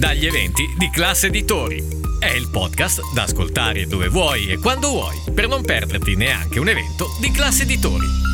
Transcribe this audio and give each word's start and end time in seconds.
dagli 0.00 0.24
eventi 0.24 0.64
di 0.78 0.88
Classe 0.88 1.26
Editori. 1.26 1.86
È 2.18 2.28
il 2.28 2.48
podcast 2.50 3.02
da 3.12 3.24
ascoltare 3.24 3.86
dove 3.86 4.08
vuoi 4.08 4.48
e 4.48 4.58
quando 4.58 4.88
vuoi, 4.88 5.14
per 5.34 5.46
non 5.46 5.62
perderti 5.62 6.16
neanche 6.16 6.58
un 6.58 6.70
evento 6.70 7.08
di 7.20 7.30
Classe 7.30 7.64
Editori. 7.64 8.29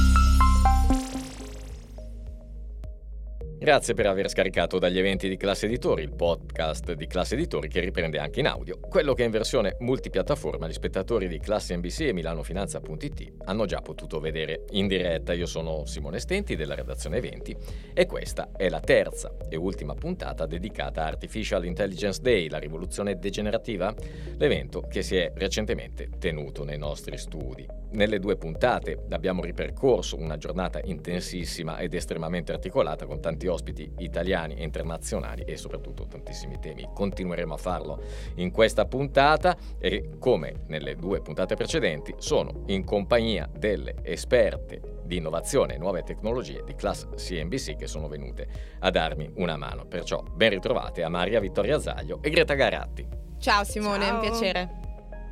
Grazie 3.67 3.95
per 3.95 4.07
aver 4.07 4.29
scaricato 4.29 4.79
dagli 4.79 4.97
eventi 4.97 5.29
di 5.29 5.37
Classe 5.37 5.67
Editori, 5.67 6.05
il 6.05 6.15
podcast 6.15 6.93
di 6.93 7.09
Classe 7.09 7.35
Editori 7.35 7.67
che 7.67 7.81
riprende 7.81 8.21
anche 8.21 8.39
in 8.39 8.47
audio. 8.47 8.79
Quello 8.79 9.13
che 9.13 9.25
in 9.25 9.33
versione 9.33 9.75
multipiattaforma 9.81 10.69
gli 10.69 10.73
spettatori 10.73 11.27
di 11.27 11.41
Classe 11.41 11.77
NBC 11.77 12.03
e 12.03 12.13
milanofinanza.it 12.13 13.33
hanno 13.45 13.67
già 13.67 13.81
potuto 13.81 14.21
vedere 14.21 14.67
in 14.71 14.87
diretta. 14.87 15.33
Io 15.33 15.47
sono 15.47 15.85
Simone 15.85 16.21
Stenti 16.21 16.55
della 16.55 16.77
redazione 16.77 17.17
Eventi 17.17 17.57
e 17.93 18.07
questa 18.07 18.51
è 18.57 18.69
la 18.69 18.79
terza 18.79 19.35
e 19.49 19.57
ultima 19.57 19.95
puntata 19.95 20.47
dedicata 20.47 21.03
a 21.03 21.09
Artificial 21.09 21.65
Intelligence 21.65 22.23
Day, 22.23 22.49
la 22.49 22.59
rivoluzione 22.59 23.19
degenerativa, 23.19 23.93
l'evento 24.37 24.83
che 24.83 25.03
si 25.03 25.17
è 25.17 25.33
recentemente 25.35 26.09
tenuto 26.21 26.63
nei 26.63 26.79
nostri 26.79 27.19
studi. 27.19 27.67
Nelle 27.97 28.19
due 28.19 28.37
puntate 28.37 29.07
abbiamo 29.09 29.41
ripercorso 29.41 30.19
una 30.19 30.37
giornata 30.37 30.81
intensissima 30.85 31.79
ed 31.79 31.95
estremamente 31.95 32.53
articolata 32.53 33.07
con 33.07 33.23
tanti 33.23 33.47
ospiti 33.47 33.91
italiani 34.01 34.55
e 34.57 34.65
internazionali 34.65 35.45
e 35.45 35.57
soprattutto 35.57 36.07
tantissimi 36.07 36.59
temi. 36.61 36.87
Continueremo 36.93 37.55
a 37.55 37.57
farlo 37.57 38.03
in 38.35 38.51
questa 38.51 38.85
puntata 38.85 39.57
e 39.79 40.11
come 40.19 40.65
nelle 40.67 40.95
due 40.97 41.23
puntate 41.23 41.55
precedenti 41.55 42.15
sono 42.19 42.65
in 42.67 42.85
compagnia 42.85 43.49
delle 43.51 43.95
esperte 44.03 45.01
di 45.03 45.17
innovazione 45.17 45.77
e 45.77 45.79
nuove 45.79 46.03
tecnologie 46.03 46.65
di 46.67 46.75
Class 46.75 47.07
CNBC 47.15 47.77
che 47.77 47.87
sono 47.87 48.09
venute 48.09 48.47
a 48.81 48.91
darmi 48.91 49.31
una 49.37 49.57
mano. 49.57 49.87
Perciò 49.87 50.23
ben 50.23 50.51
ritrovate 50.51 51.03
a 51.03 51.09
Maria 51.09 51.41
Vittoria 51.41 51.81
Zaglio 51.81 52.19
e 52.21 52.29
Greta 52.29 52.53
Garatti. 52.53 53.09
Ciao 53.39 53.65
Simone, 53.65 54.05
Ciao. 54.05 54.11
è 54.11 54.13
un 54.13 54.21
piacere. 54.21 54.86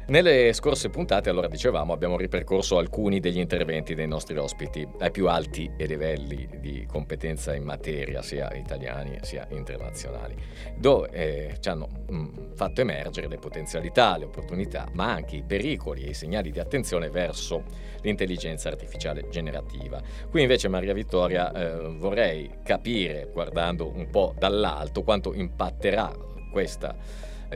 Nelle 0.07 0.53
scorse 0.53 0.91
puntate, 0.91 1.31
allora 1.31 1.49
dicevamo, 1.49 1.95
abbiamo 1.95 2.19
ripercorso 2.19 2.77
alcuni 2.77 3.21
degli 3.21 3.39
interventi 3.39 3.95
dei 3.95 4.07
nostri 4.07 4.37
ospiti 4.37 4.87
ai 4.99 5.11
più 5.11 5.29
alti 5.29 5.71
livelli 5.79 6.47
di 6.61 6.85
competenza 6.87 7.55
in 7.55 7.65
materia, 7.65 8.21
sia 8.21 8.53
italiani 8.53 9.17
sia 9.23 9.47
internazionali, 9.49 10.37
dove 10.77 11.09
eh, 11.09 11.57
ci 11.59 11.71
hanno 11.71 11.89
mh, 12.07 12.55
fatto 12.55 12.83
emergere 12.83 13.29
le 13.29 13.39
potenzialità, 13.39 14.19
le 14.19 14.27
opportunità, 14.27 14.87
ma 14.93 15.11
anche 15.11 15.37
i 15.37 15.43
pericoli 15.43 16.03
e 16.03 16.11
i 16.11 16.15
segnali 16.15 16.51
di 16.51 16.61
attenzione 16.61 17.09
verso 17.09 17.63
l'intelligenza 18.03 18.69
artificiale 18.69 19.29
generativa. 19.31 20.03
Qui 20.29 20.43
invece, 20.43 20.69
Maria 20.69 20.93
Vittoria, 20.93 21.51
eh, 21.51 21.97
vorrei 21.97 22.59
capire, 22.63 23.31
guardando 23.33 23.91
un 23.91 24.11
po' 24.11 24.35
dall'alto, 24.39 25.03
quanto 25.03 25.33
impatterà 25.33 26.13
questa 26.53 26.95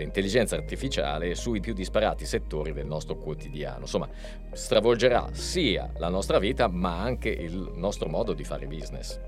intelligenza 0.01 0.57
artificiale 0.57 1.35
sui 1.35 1.61
più 1.61 1.73
disparati 1.75 2.25
settori 2.25 2.73
del 2.73 2.87
nostro 2.87 3.17
quotidiano. 3.17 3.81
Insomma, 3.81 4.09
stravolgerà 4.53 5.29
sia 5.33 5.91
la 5.97 6.09
nostra 6.09 6.39
vita 6.39 6.69
ma 6.69 7.01
anche 7.01 7.29
il 7.29 7.73
nostro 7.75 8.09
modo 8.09 8.33
di 8.33 8.45
fare 8.45 8.67
business. 8.67 9.28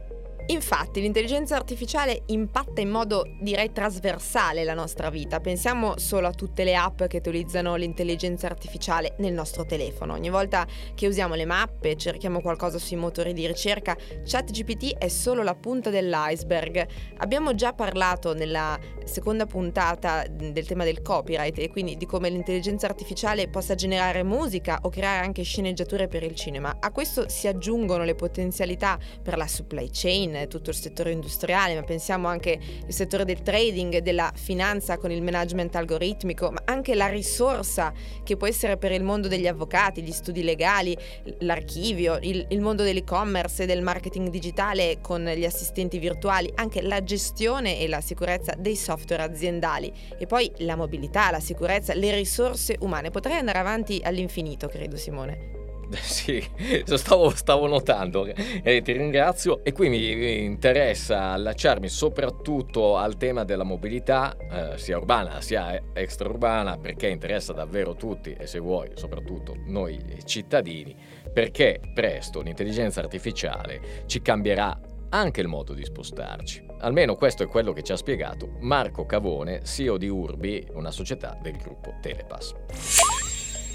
Infatti 0.50 1.00
l'intelligenza 1.00 1.54
artificiale 1.54 2.22
impatta 2.26 2.80
in 2.80 2.90
modo 2.90 3.24
direi 3.40 3.70
trasversale 3.70 4.64
la 4.64 4.74
nostra 4.74 5.08
vita. 5.08 5.38
Pensiamo 5.38 5.96
solo 5.96 6.26
a 6.26 6.32
tutte 6.32 6.64
le 6.64 6.74
app 6.74 7.04
che 7.04 7.18
utilizzano 7.18 7.76
l'intelligenza 7.76 8.48
artificiale 8.48 9.14
nel 9.18 9.32
nostro 9.32 9.64
telefono. 9.64 10.14
Ogni 10.14 10.28
volta 10.28 10.66
che 10.96 11.06
usiamo 11.06 11.36
le 11.36 11.44
mappe, 11.44 11.96
cerchiamo 11.96 12.40
qualcosa 12.40 12.78
sui 12.78 12.96
motori 12.96 13.32
di 13.32 13.46
ricerca, 13.46 13.96
ChatGPT 14.24 14.98
è 14.98 15.06
solo 15.06 15.44
la 15.44 15.54
punta 15.54 15.88
dell'iceberg. 15.88 16.84
Abbiamo 17.18 17.54
già 17.54 17.72
parlato 17.72 18.34
nella 18.34 18.76
seconda 19.04 19.46
puntata 19.46 20.26
del 20.28 20.66
tema 20.66 20.82
del 20.82 21.00
copyright 21.00 21.58
e 21.58 21.70
quindi 21.70 21.96
di 21.96 22.06
come 22.06 22.28
l'intelligenza 22.28 22.86
artificiale 22.86 23.48
possa 23.48 23.76
generare 23.76 24.24
musica 24.24 24.80
o 24.82 24.88
creare 24.88 25.24
anche 25.24 25.44
sceneggiature 25.44 26.08
per 26.08 26.24
il 26.24 26.34
cinema. 26.34 26.78
A 26.80 26.90
questo 26.90 27.28
si 27.28 27.46
aggiungono 27.46 28.02
le 28.02 28.16
potenzialità 28.16 28.98
per 29.22 29.36
la 29.36 29.46
supply 29.46 29.88
chain, 29.92 30.38
tutto 30.48 30.70
il 30.70 30.76
settore 30.76 31.12
industriale, 31.12 31.74
ma 31.74 31.82
pensiamo 31.82 32.28
anche 32.28 32.58
al 32.84 32.92
settore 32.92 33.24
del 33.24 33.42
trading, 33.42 33.98
della 33.98 34.32
finanza 34.34 34.98
con 34.98 35.10
il 35.10 35.22
management 35.22 35.74
algoritmico, 35.76 36.50
ma 36.50 36.62
anche 36.64 36.94
la 36.94 37.08
risorsa 37.08 37.92
che 38.24 38.36
può 38.36 38.46
essere 38.46 38.76
per 38.76 38.92
il 38.92 39.02
mondo 39.02 39.28
degli 39.28 39.46
avvocati, 39.46 40.02
gli 40.02 40.12
studi 40.12 40.42
legali, 40.42 40.96
l'archivio, 41.40 42.18
il, 42.22 42.46
il 42.48 42.60
mondo 42.60 42.82
dell'e-commerce 42.82 43.64
e 43.64 43.66
del 43.66 43.82
marketing 43.82 44.28
digitale 44.28 44.98
con 45.00 45.24
gli 45.24 45.44
assistenti 45.44 45.98
virtuali, 45.98 46.50
anche 46.54 46.82
la 46.82 47.02
gestione 47.02 47.78
e 47.78 47.88
la 47.88 48.00
sicurezza 48.00 48.54
dei 48.56 48.76
software 48.76 49.22
aziendali 49.22 49.92
e 50.18 50.26
poi 50.26 50.50
la 50.58 50.76
mobilità, 50.76 51.30
la 51.30 51.40
sicurezza, 51.40 51.94
le 51.94 52.14
risorse 52.14 52.76
umane. 52.80 53.10
Potrei 53.10 53.36
andare 53.36 53.58
avanti 53.58 54.00
all'infinito, 54.02 54.68
credo 54.68 54.96
Simone. 54.96 55.59
Sì, 56.00 56.44
stavo, 56.84 57.30
stavo 57.30 57.66
notando 57.66 58.26
e 58.26 58.82
ti 58.82 58.92
ringrazio 58.92 59.64
e 59.64 59.72
qui 59.72 59.88
mi 59.88 60.44
interessa 60.44 61.30
allacciarmi 61.32 61.88
soprattutto 61.88 62.96
al 62.96 63.16
tema 63.16 63.44
della 63.44 63.64
mobilità 63.64 64.36
eh, 64.36 64.78
sia 64.78 64.98
urbana 64.98 65.40
sia 65.40 65.80
extraurbana 65.92 66.78
perché 66.78 67.08
interessa 67.08 67.52
davvero 67.52 67.94
tutti 67.94 68.32
e 68.32 68.46
se 68.46 68.58
vuoi 68.58 68.90
soprattutto 68.94 69.56
noi 69.66 69.98
cittadini 70.24 70.94
perché 71.32 71.80
presto 71.92 72.40
l'intelligenza 72.40 73.00
artificiale 73.00 74.04
ci 74.06 74.22
cambierà 74.22 74.78
anche 75.10 75.40
il 75.40 75.48
modo 75.48 75.74
di 75.74 75.84
spostarci. 75.84 76.64
Almeno 76.80 77.16
questo 77.16 77.42
è 77.42 77.48
quello 77.48 77.72
che 77.72 77.82
ci 77.82 77.92
ha 77.92 77.96
spiegato 77.96 78.56
Marco 78.60 79.06
Cavone, 79.06 79.62
CEO 79.64 79.96
di 79.96 80.08
Urbi, 80.08 80.64
una 80.74 80.90
società 80.90 81.36
del 81.42 81.56
gruppo 81.56 81.94
Telepass. 82.00 83.09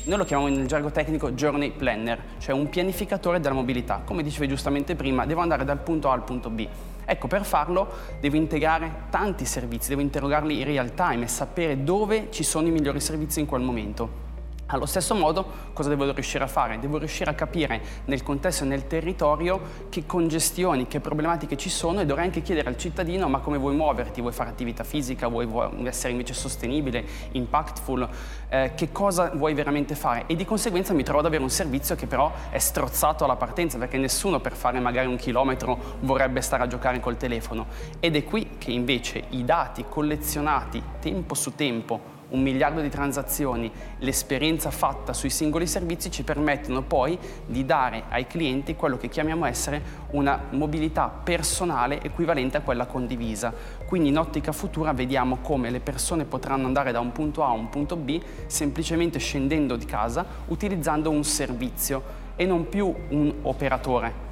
Noi 0.05 0.19
lo 0.19 0.23
chiamiamo 0.23 0.55
nel 0.55 0.67
gergo 0.67 0.91
tecnico 0.91 1.31
journey 1.31 1.71
planner, 1.71 2.21
cioè 2.37 2.53
un 2.53 2.69
pianificatore 2.69 3.39
della 3.39 3.55
mobilità. 3.55 4.03
Come 4.05 4.21
dicevi 4.21 4.47
giustamente 4.47 4.93
prima, 4.93 5.25
devo 5.25 5.41
andare 5.41 5.65
dal 5.65 5.79
punto 5.79 6.11
A 6.11 6.13
al 6.13 6.23
punto 6.23 6.51
B. 6.51 6.67
Ecco, 7.03 7.27
per 7.27 7.43
farlo 7.43 7.91
devo 8.19 8.35
integrare 8.35 9.05
tanti 9.09 9.45
servizi, 9.45 9.89
devo 9.89 10.01
interrogarli 10.01 10.59
in 10.59 10.65
real 10.65 10.93
time 10.93 11.23
e 11.23 11.27
sapere 11.27 11.83
dove 11.83 12.27
ci 12.29 12.43
sono 12.43 12.67
i 12.67 12.71
migliori 12.71 12.99
servizi 12.99 13.39
in 13.39 13.47
quel 13.47 13.61
momento. 13.61 14.24
Allo 14.69 14.87
stesso 14.87 15.13
modo, 15.13 15.45
cosa 15.73 15.89
devo 15.89 16.11
riuscire 16.11 16.43
a 16.43 16.47
fare? 16.47 16.79
Devo 16.79 16.97
riuscire 16.97 17.29
a 17.29 17.35
capire 17.35 17.81
nel 18.05 18.23
contesto 18.23 18.63
e 18.63 18.67
nel 18.67 18.87
territorio 18.87 19.61
che 19.89 20.07
congestioni, 20.07 20.87
che 20.87 20.99
problematiche 20.99 21.55
ci 21.55 21.69
sono 21.69 21.99
e 21.99 22.05
dovrei 22.07 22.25
anche 22.25 22.41
chiedere 22.41 22.69
al 22.69 22.75
cittadino 22.75 23.29
ma 23.29 23.41
come 23.41 23.59
vuoi 23.59 23.75
muoverti, 23.75 24.21
vuoi 24.21 24.33
fare 24.33 24.49
attività 24.49 24.83
fisica, 24.83 25.27
vuoi, 25.27 25.47
essere 25.83 26.13
invece 26.13 26.33
sostenibile, 26.33 27.05
impactful, 27.33 28.09
eh, 28.49 28.71
che 28.75 28.91
cosa 28.91 29.29
vuoi 29.35 29.53
veramente 29.53 29.93
fare? 29.93 30.23
E 30.25 30.35
di 30.35 30.45
conseguenza 30.45 30.95
mi 30.95 31.03
trovo 31.03 31.19
ad 31.19 31.27
avere 31.27 31.43
un 31.43 31.51
servizio 31.51 31.93
che 31.93 32.07
però 32.07 32.31
è 32.49 32.57
strozzato 32.57 33.23
alla 33.23 33.35
partenza 33.35 33.77
perché 33.77 33.99
nessuno 33.99 34.39
per 34.39 34.53
fare 34.53 34.79
magari 34.79 35.05
un 35.05 35.17
chilometro 35.17 35.97
vorrebbe 35.99 36.41
stare 36.41 36.63
a 36.63 36.67
giocare 36.67 36.99
col 36.99 37.17
telefono. 37.17 37.67
Ed 37.99 38.15
è 38.15 38.23
qui 38.23 38.55
che 38.57 38.71
invece 38.71 39.25
i 39.29 39.45
dati 39.45 39.85
collezionati 39.87 40.81
tempo 40.99 41.35
su 41.35 41.53
tempo 41.53 42.14
un 42.35 42.41
miliardo 42.41 42.81
di 42.81 42.89
transazioni, 42.89 43.71
l'esperienza 43.99 44.69
fatta 44.69 45.13
sui 45.13 45.29
singoli 45.29 45.65
servizi 45.65 46.11
ci 46.11 46.23
permettono 46.23 46.83
poi 46.83 47.17
di 47.45 47.65
dare 47.65 48.03
ai 48.09 48.27
clienti 48.27 48.75
quello 48.75 48.97
che 48.97 49.07
chiamiamo 49.07 49.45
essere 49.45 49.81
una 50.11 50.39
mobilità 50.51 51.07
personale 51.07 52.01
equivalente 52.01 52.57
a 52.57 52.61
quella 52.61 52.85
condivisa. 52.85 53.53
Quindi 53.85 54.09
in 54.09 54.17
ottica 54.17 54.51
futura 54.51 54.91
vediamo 54.91 55.37
come 55.37 55.69
le 55.69 55.79
persone 55.79 56.25
potranno 56.25 56.67
andare 56.67 56.91
da 56.91 56.99
un 56.99 57.11
punto 57.11 57.43
A 57.43 57.47
a 57.47 57.51
un 57.51 57.69
punto 57.69 57.95
B 57.95 58.21
semplicemente 58.47 59.17
scendendo 59.17 59.77
di 59.77 59.85
casa 59.85 60.25
utilizzando 60.47 61.09
un 61.09 61.23
servizio 61.23 62.23
e 62.35 62.45
non 62.45 62.67
più 62.67 62.93
un 63.09 63.33
operatore 63.43 64.24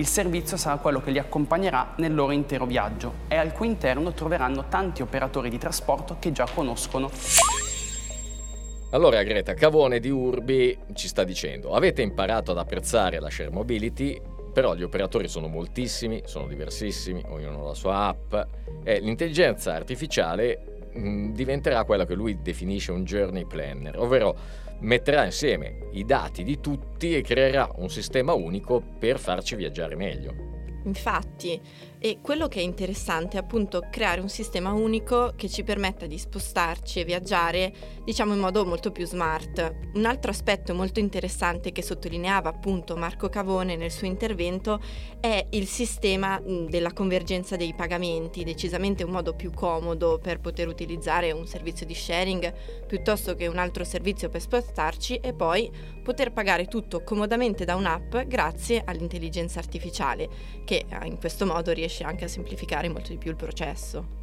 il 0.00 0.06
servizio 0.06 0.56
sarà 0.56 0.78
quello 0.78 1.02
che 1.02 1.10
li 1.10 1.18
accompagnerà 1.18 1.92
nel 1.98 2.14
loro 2.14 2.32
intero 2.32 2.64
viaggio 2.64 3.12
e 3.28 3.36
al 3.36 3.52
cui 3.52 3.66
interno 3.66 4.12
troveranno 4.12 4.64
tanti 4.66 5.02
operatori 5.02 5.50
di 5.50 5.58
trasporto 5.58 6.16
che 6.18 6.32
già 6.32 6.46
conoscono. 6.52 7.10
Allora 8.92 9.22
Greta 9.22 9.52
Cavone 9.52 10.00
di 10.00 10.08
Urbi 10.08 10.76
ci 10.94 11.06
sta 11.06 11.22
dicendo, 11.22 11.74
avete 11.74 12.00
imparato 12.00 12.50
ad 12.52 12.56
apprezzare 12.56 13.20
la 13.20 13.28
share 13.28 13.50
mobility, 13.50 14.18
però 14.54 14.74
gli 14.74 14.82
operatori 14.82 15.28
sono 15.28 15.48
moltissimi, 15.48 16.22
sono 16.24 16.46
diversissimi, 16.46 17.22
ognuno 17.28 17.60
ha 17.60 17.68
la 17.68 17.74
sua 17.74 18.06
app 18.06 18.34
e 18.82 19.00
l'intelligenza 19.00 19.74
artificiale 19.74 20.88
mh, 20.94 21.32
diventerà 21.32 21.84
quella 21.84 22.06
che 22.06 22.14
lui 22.14 22.40
definisce 22.40 22.90
un 22.90 23.04
journey 23.04 23.44
planner, 23.44 23.98
ovvero 23.98 24.34
metterà 24.80 25.24
insieme 25.24 25.88
i 25.92 26.04
dati 26.04 26.42
di 26.42 26.60
tutti 26.60 27.14
e 27.14 27.22
creerà 27.22 27.68
un 27.76 27.88
sistema 27.88 28.32
unico 28.32 28.82
per 28.98 29.18
farci 29.18 29.56
viaggiare 29.56 29.96
meglio. 29.96 30.48
Infatti, 30.84 31.60
E 32.02 32.20
quello 32.22 32.48
che 32.48 32.60
è 32.60 32.62
interessante 32.62 33.36
è 33.36 33.40
appunto 33.40 33.86
creare 33.90 34.22
un 34.22 34.30
sistema 34.30 34.72
unico 34.72 35.34
che 35.36 35.50
ci 35.50 35.62
permetta 35.62 36.06
di 36.06 36.16
spostarci 36.16 36.98
e 36.98 37.04
viaggiare, 37.04 37.70
diciamo 38.02 38.32
in 38.32 38.40
modo 38.40 38.64
molto 38.64 38.90
più 38.90 39.04
smart. 39.06 39.90
Un 39.92 40.06
altro 40.06 40.30
aspetto 40.30 40.72
molto 40.72 40.98
interessante 40.98 41.72
che 41.72 41.82
sottolineava 41.82 42.48
appunto 42.48 42.96
Marco 42.96 43.28
Cavone 43.28 43.76
nel 43.76 43.90
suo 43.90 44.06
intervento 44.06 44.80
è 45.20 45.46
il 45.50 45.66
sistema 45.66 46.40
della 46.42 46.94
convergenza 46.94 47.56
dei 47.56 47.74
pagamenti, 47.74 48.44
decisamente 48.44 49.04
un 49.04 49.10
modo 49.10 49.34
più 49.34 49.52
comodo 49.52 50.18
per 50.22 50.40
poter 50.40 50.68
utilizzare 50.68 51.32
un 51.32 51.46
servizio 51.46 51.84
di 51.84 51.94
sharing 51.94 52.86
piuttosto 52.86 53.34
che 53.34 53.46
un 53.46 53.58
altro 53.58 53.84
servizio 53.84 54.30
per 54.30 54.40
spostarci 54.40 55.16
e 55.16 55.34
poi 55.34 55.70
poter 56.02 56.32
pagare 56.32 56.64
tutto 56.64 57.04
comodamente 57.04 57.66
da 57.66 57.74
un'app 57.74 58.16
grazie 58.26 58.80
all'intelligenza 58.82 59.58
artificiale 59.58 60.28
che 60.64 60.86
in 61.04 61.18
questo 61.18 61.44
modo 61.44 61.72
riesce 61.72 61.88
riesce 61.90 62.04
anche 62.04 62.24
a 62.24 62.28
semplificare 62.28 62.88
molto 62.88 63.10
di 63.10 63.18
più 63.18 63.30
il 63.30 63.36
processo. 63.36 64.18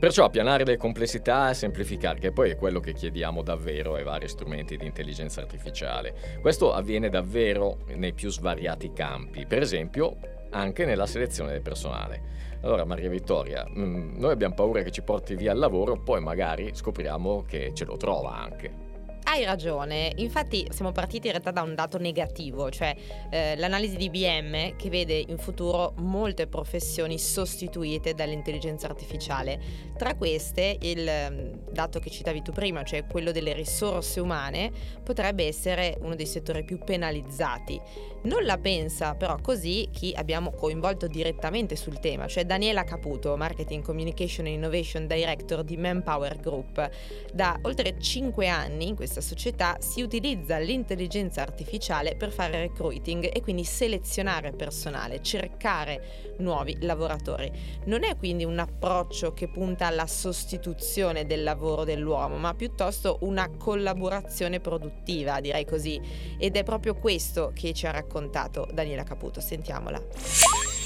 Perciò 0.00 0.24
appianare 0.24 0.64
le 0.64 0.76
complessità 0.76 1.50
e 1.50 1.54
semplificare, 1.54 2.20
che 2.20 2.32
poi 2.32 2.50
è 2.50 2.56
quello 2.56 2.80
che 2.80 2.94
chiediamo 2.94 3.42
davvero 3.42 3.94
ai 3.94 4.04
vari 4.04 4.28
strumenti 4.28 4.76
di 4.76 4.86
intelligenza 4.86 5.40
artificiale. 5.40 6.38
Questo 6.40 6.72
avviene 6.72 7.08
davvero 7.08 7.78
nei 7.96 8.12
più 8.12 8.30
svariati 8.30 8.92
campi, 8.92 9.44
per 9.44 9.60
esempio 9.60 10.16
anche 10.50 10.86
nella 10.86 11.06
selezione 11.06 11.52
del 11.52 11.62
personale. 11.62 12.36
Allora 12.62 12.84
Maria 12.84 13.10
Vittoria, 13.10 13.66
mm, 13.68 14.18
noi 14.18 14.32
abbiamo 14.32 14.54
paura 14.54 14.82
che 14.82 14.90
ci 14.90 15.02
porti 15.02 15.34
via 15.34 15.52
il 15.52 15.58
lavoro, 15.58 16.00
poi 16.00 16.20
magari 16.20 16.70
scopriamo 16.72 17.44
che 17.46 17.72
ce 17.74 17.84
lo 17.84 17.96
trova 17.96 18.36
anche. 18.36 18.87
Hai 19.30 19.44
ragione, 19.44 20.10
infatti 20.16 20.66
siamo 20.70 20.90
partiti 20.90 21.26
in 21.26 21.34
realtà 21.34 21.50
da 21.50 21.60
un 21.60 21.74
dato 21.74 21.98
negativo, 21.98 22.70
cioè 22.70 22.96
eh, 23.28 23.56
l'analisi 23.56 23.96
di 23.96 24.06
IBM 24.06 24.74
che 24.76 24.88
vede 24.88 25.22
in 25.28 25.36
futuro 25.36 25.92
molte 25.98 26.46
professioni 26.46 27.18
sostituite 27.18 28.14
dall'intelligenza 28.14 28.86
artificiale. 28.86 29.60
Tra 29.98 30.14
queste 30.14 30.78
il 30.80 31.06
mm, 31.06 31.72
dato 31.72 31.98
che 31.98 32.08
citavi 32.08 32.40
tu 32.40 32.52
prima, 32.52 32.82
cioè 32.84 33.04
quello 33.04 33.30
delle 33.30 33.52
risorse 33.52 34.18
umane, 34.18 34.72
potrebbe 35.04 35.46
essere 35.46 35.98
uno 36.00 36.14
dei 36.14 36.24
settori 36.24 36.64
più 36.64 36.78
penalizzati. 36.78 37.78
Non 38.20 38.44
la 38.44 38.56
pensa 38.56 39.14
però 39.14 39.36
così 39.42 39.90
chi 39.92 40.12
abbiamo 40.16 40.52
coinvolto 40.52 41.06
direttamente 41.06 41.76
sul 41.76 42.00
tema, 42.00 42.26
cioè 42.28 42.46
Daniela 42.46 42.82
Caputo, 42.82 43.36
Marketing 43.36 43.84
Communication 43.84 44.46
and 44.46 44.54
Innovation 44.54 45.06
Director 45.06 45.62
di 45.62 45.76
Manpower 45.76 46.40
Group. 46.40 46.90
Da 47.32 47.58
oltre 47.62 48.00
5 48.00 48.48
anni 48.48 48.88
in 48.88 48.96
questa 48.96 49.16
società 49.20 49.76
si 49.80 50.02
utilizza 50.02 50.58
l'intelligenza 50.58 51.42
artificiale 51.42 52.16
per 52.16 52.32
fare 52.32 52.60
recruiting 52.60 53.28
e 53.32 53.40
quindi 53.40 53.64
selezionare 53.64 54.52
personale, 54.52 55.22
cercare 55.22 56.34
nuovi 56.38 56.76
lavoratori. 56.80 57.50
Non 57.84 58.04
è 58.04 58.16
quindi 58.16 58.44
un 58.44 58.58
approccio 58.58 59.32
che 59.32 59.48
punta 59.48 59.86
alla 59.86 60.06
sostituzione 60.06 61.26
del 61.26 61.42
lavoro 61.42 61.84
dell'uomo, 61.84 62.36
ma 62.36 62.54
piuttosto 62.54 63.18
una 63.22 63.50
collaborazione 63.56 64.60
produttiva, 64.60 65.40
direi 65.40 65.64
così. 65.64 66.00
Ed 66.38 66.56
è 66.56 66.62
proprio 66.62 66.94
questo 66.94 67.52
che 67.54 67.72
ci 67.72 67.86
ha 67.86 67.90
raccontato 67.90 68.68
Daniela 68.72 69.02
Caputo. 69.02 69.40
Sentiamola. 69.40 70.77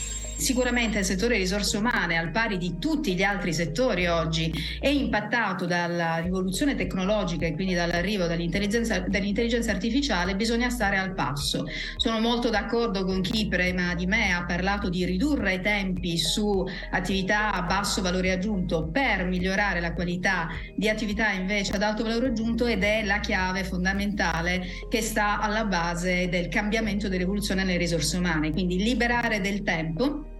Sicuramente 0.42 0.98
il 0.98 1.04
settore 1.04 1.36
risorse 1.36 1.76
umane, 1.76 2.16
al 2.16 2.32
pari 2.32 2.58
di 2.58 2.76
tutti 2.80 3.14
gli 3.14 3.22
altri 3.22 3.52
settori 3.52 4.08
oggi, 4.08 4.52
è 4.80 4.88
impattato 4.88 5.66
dalla 5.66 6.16
rivoluzione 6.16 6.74
tecnologica 6.74 7.46
e 7.46 7.54
quindi 7.54 7.74
dall'arrivo 7.74 8.26
dell'intelligenza, 8.26 8.98
dell'intelligenza 8.98 9.70
artificiale, 9.70 10.34
bisogna 10.34 10.68
stare 10.68 10.98
al 10.98 11.14
passo. 11.14 11.64
Sono 11.96 12.18
molto 12.18 12.50
d'accordo 12.50 13.04
con 13.04 13.20
chi 13.20 13.46
prima 13.46 13.94
di 13.94 14.06
me 14.06 14.32
ha 14.32 14.44
parlato 14.44 14.88
di 14.88 15.04
ridurre 15.04 15.54
i 15.54 15.60
tempi 15.60 16.18
su 16.18 16.66
attività 16.90 17.52
a 17.52 17.62
basso 17.62 18.02
valore 18.02 18.32
aggiunto 18.32 18.88
per 18.88 19.24
migliorare 19.24 19.78
la 19.78 19.92
qualità 19.92 20.48
di 20.74 20.88
attività 20.88 21.30
invece 21.30 21.74
ad 21.74 21.82
alto 21.82 22.02
valore 22.02 22.26
aggiunto 22.26 22.66
ed 22.66 22.82
è 22.82 23.04
la 23.04 23.20
chiave 23.20 23.62
fondamentale 23.62 24.64
che 24.90 25.02
sta 25.02 25.38
alla 25.38 25.64
base 25.66 26.28
del 26.28 26.48
cambiamento 26.48 27.08
dell'evoluzione 27.08 27.62
nelle 27.62 27.78
risorse 27.78 28.16
umane. 28.16 28.50
Quindi 28.50 28.82
liberare 28.82 29.40
del 29.40 29.62
tempo 29.62 30.30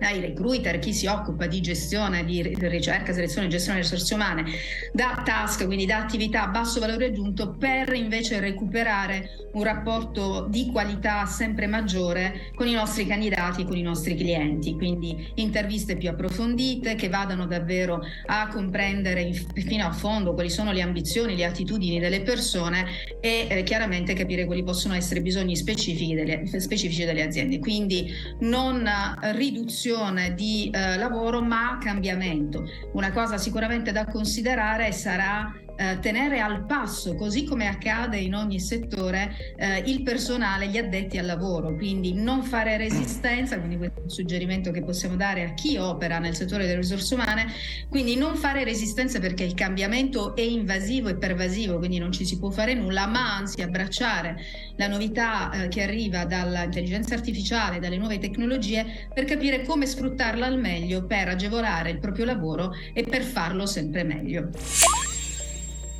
ai 0.00 0.20
recruiter, 0.20 0.78
chi 0.78 0.92
si 0.92 1.06
occupa 1.06 1.46
di 1.46 1.60
gestione, 1.60 2.24
di 2.24 2.42
ricerca, 2.42 3.12
selezione 3.12 3.46
e 3.46 3.50
gestione 3.50 3.78
delle 3.80 3.90
risorse 3.90 4.14
umane, 4.14 4.44
da 4.92 5.22
task, 5.24 5.64
quindi 5.64 5.86
da 5.86 5.98
attività 5.98 6.44
a 6.44 6.48
basso 6.48 6.80
valore 6.80 7.06
aggiunto, 7.06 7.56
per 7.56 7.92
invece 7.94 8.40
recuperare 8.40 9.48
un 9.52 9.62
rapporto 9.62 10.46
di 10.50 10.68
qualità 10.70 11.24
sempre 11.24 11.66
maggiore 11.66 12.52
con 12.54 12.66
i 12.66 12.72
nostri 12.72 13.06
candidati 13.06 13.62
e 13.62 13.64
con 13.64 13.76
i 13.76 13.82
nostri 13.82 14.14
clienti. 14.14 14.74
Quindi 14.74 15.32
interviste 15.36 15.96
più 15.96 16.10
approfondite 16.10 16.94
che 16.94 17.08
vadano 17.08 17.46
davvero 17.46 18.00
a 18.26 18.48
comprendere 18.48 19.32
fino 19.32 19.86
a 19.86 19.92
fondo 19.92 20.34
quali 20.34 20.50
sono 20.50 20.72
le 20.72 20.82
ambizioni, 20.82 21.36
le 21.36 21.46
attitudini 21.46 21.98
delle 21.98 22.20
persone 22.20 22.84
e 23.20 23.46
eh, 23.48 23.62
chiaramente 23.62 24.12
capire 24.12 24.44
quali 24.44 24.62
possono 24.62 24.94
essere 24.94 25.20
i 25.20 25.22
bisogni 25.22 25.56
specifici 25.56 26.14
delle, 26.14 26.46
specifici 26.60 27.04
delle 27.04 27.22
aziende. 27.22 27.58
Quindi 27.58 28.12
non 28.40 28.86
riduzione 29.32 29.85
riduzione 29.86 30.34
di 30.34 30.70
eh, 30.72 30.96
lavoro 30.96 31.40
ma 31.40 31.78
cambiamento. 31.80 32.64
Una 32.92 33.12
cosa 33.12 33.38
sicuramente 33.38 33.92
da 33.92 34.04
considerare 34.04 34.90
sarà 34.92 35.52
eh, 35.76 35.98
tenere 36.00 36.40
al 36.40 36.64
passo, 36.64 37.14
così 37.14 37.44
come 37.44 37.66
accade 37.66 38.18
in 38.18 38.34
ogni 38.34 38.60
settore, 38.60 39.54
eh, 39.56 39.78
il 39.86 40.02
personale, 40.02 40.68
gli 40.68 40.78
addetti 40.78 41.18
al 41.18 41.26
lavoro, 41.26 41.74
quindi 41.74 42.14
non 42.14 42.42
fare 42.42 42.76
resistenza, 42.76 43.58
quindi 43.58 43.76
questo 43.76 44.00
è 44.00 44.02
un 44.02 44.10
suggerimento 44.10 44.70
che 44.70 44.82
possiamo 44.82 45.16
dare 45.16 45.44
a 45.44 45.54
chi 45.54 45.76
opera 45.76 46.18
nel 46.18 46.34
settore 46.34 46.66
delle 46.66 46.80
risorse 46.80 47.14
umane, 47.14 47.46
quindi 47.88 48.16
non 48.16 48.36
fare 48.36 48.64
resistenza 48.64 49.20
perché 49.20 49.44
il 49.44 49.54
cambiamento 49.54 50.34
è 50.34 50.40
invasivo 50.40 51.08
e 51.08 51.16
pervasivo, 51.16 51.78
quindi 51.78 51.98
non 51.98 52.12
ci 52.12 52.24
si 52.24 52.38
può 52.38 52.50
fare 52.50 52.74
nulla, 52.74 53.06
ma 53.06 53.36
anzi 53.36 53.62
abbracciare 53.62 54.36
la 54.76 54.88
novità 54.88 55.50
eh, 55.50 55.68
che 55.68 55.82
arriva 55.82 56.24
dall'intelligenza 56.24 57.14
artificiale, 57.14 57.78
dalle 57.78 57.96
nuove 57.96 58.18
tecnologie, 58.18 59.08
per 59.12 59.24
capire 59.24 59.62
come 59.62 59.86
sfruttarla 59.86 60.46
al 60.46 60.58
meglio 60.58 61.04
per 61.06 61.28
agevolare 61.28 61.90
il 61.90 61.98
proprio 61.98 62.24
lavoro 62.24 62.72
e 62.92 63.02
per 63.02 63.22
farlo 63.22 63.66
sempre 63.66 64.04
meglio. 64.04 64.50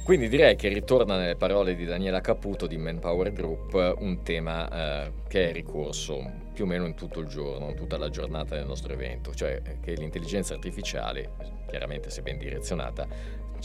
Quindi 0.06 0.29
direi 0.29 0.55
che 0.55 0.69
ritorna 0.69 1.17
nelle 1.17 1.35
parole 1.35 1.75
di 1.75 1.85
Daniela 1.85 2.20
Caputo 2.20 2.69
di 2.69 2.76
Manpower 2.76 3.32
Group 3.32 3.97
un 3.99 4.23
tema 4.23 4.69
eh, 5.05 5.11
che 5.26 5.49
è 5.49 5.53
ricorso 5.53 6.44
più 6.55 6.62
o 6.62 6.67
meno 6.69 6.87
in 6.87 6.94
tutto 6.94 7.19
il 7.19 7.26
giorno, 7.26 7.75
tutta 7.75 7.99
la 7.99 8.08
giornata 8.08 8.55
del 8.55 8.67
nostro 8.67 8.93
evento, 8.93 9.35
cioè 9.35 9.61
che 9.81 9.94
l'intelligenza 9.94 10.55
artificiale, 10.55 11.31
chiaramente 11.67 12.11
se 12.11 12.23
ben 12.23 12.38
direzionata, 12.38 13.05